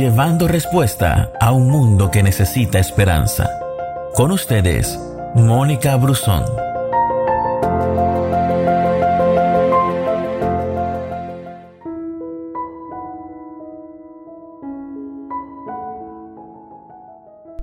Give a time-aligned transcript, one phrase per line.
[0.00, 3.50] llevando respuesta a un mundo que necesita esperanza.
[4.14, 4.98] Con ustedes,
[5.34, 6.42] Mónica Brusón.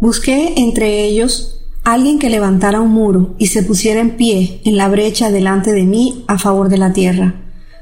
[0.00, 4.88] Busqué entre ellos alguien que levantara un muro y se pusiera en pie en la
[4.88, 7.34] brecha delante de mí a favor de la tierra,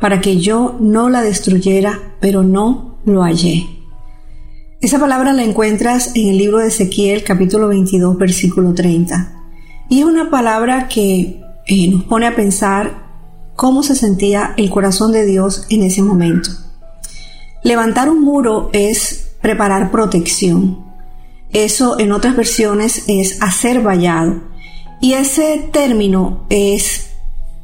[0.00, 3.79] para que yo no la destruyera, pero no lo hallé.
[4.80, 9.30] Esa palabra la encuentras en el libro de Ezequiel capítulo 22 versículo 30.
[9.90, 13.02] Y es una palabra que eh, nos pone a pensar
[13.56, 16.48] cómo se sentía el corazón de Dios en ese momento.
[17.62, 20.82] Levantar un muro es preparar protección,
[21.52, 24.44] eso en otras versiones es hacer vallado.
[24.98, 27.10] Y ese término es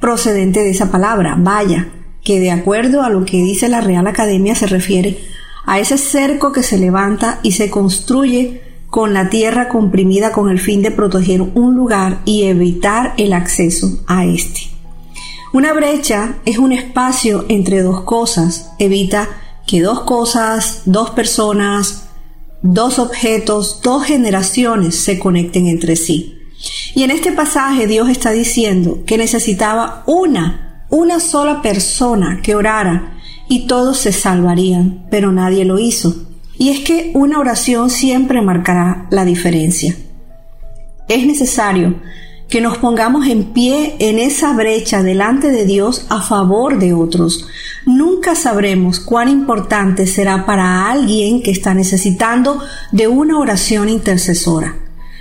[0.01, 1.89] procedente de esa palabra, valla,
[2.23, 5.19] que de acuerdo a lo que dice la Real Academia se refiere
[5.67, 10.61] a ese cerco que se levanta y se construye con la tierra comprimida con el
[10.61, 14.61] fin de proteger un lugar y evitar el acceso a este.
[15.53, 19.29] Una brecha es un espacio entre dos cosas, evita
[19.67, 22.09] que dos cosas, dos personas,
[22.63, 26.39] dos objetos, dos generaciones se conecten entre sí.
[26.95, 33.16] Y en este pasaje Dios está diciendo que necesitaba una, una sola persona que orara
[33.49, 36.15] y todos se salvarían, pero nadie lo hizo.
[36.59, 39.97] Y es que una oración siempre marcará la diferencia.
[41.09, 41.97] Es necesario
[42.49, 47.47] que nos pongamos en pie en esa brecha delante de Dios a favor de otros.
[47.85, 52.61] Nunca sabremos cuán importante será para alguien que está necesitando
[52.93, 54.77] de una oración intercesora.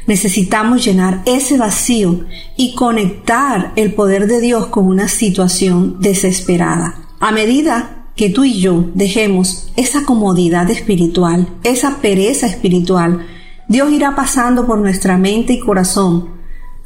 [0.08, 6.96] Necesitamos llenar ese vacío y conectar el poder de Dios con una situación desesperada.
[7.20, 13.26] A medida que tú y yo dejemos esa comodidad espiritual, esa pereza espiritual,
[13.68, 16.36] Dios irá pasando por nuestra mente y corazón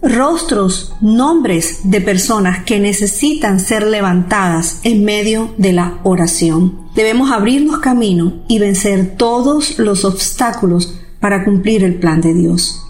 [0.02, 6.88] rostros, nombres de personas que necesitan ser levantadas en medio de la oración.
[6.96, 12.86] Debemos abrirnos camino y vencer todos los obstáculos para cumplir el plan de Dios.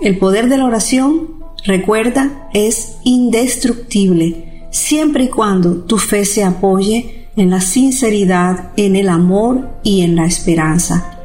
[0.00, 7.21] El poder de la oración, recuerda, es indestructible, siempre y cuando tu fe se apoye
[7.36, 11.18] en la sinceridad, en el amor y en la esperanza.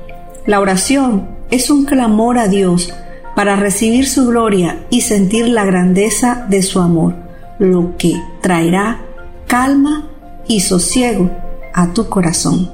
[0.45, 2.93] La oración es un clamor a Dios
[3.35, 7.15] para recibir su gloria y sentir la grandeza de su amor,
[7.59, 9.01] lo que traerá
[9.47, 10.07] calma
[10.47, 11.29] y sosiego
[11.73, 12.71] a tu corazón.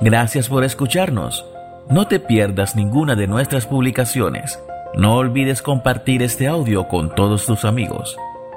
[0.00, 1.44] Gracias por escucharnos.
[1.90, 4.60] No te pierdas ninguna de nuestras publicaciones.
[4.94, 8.16] No olvides compartir este audio con todos tus amigos.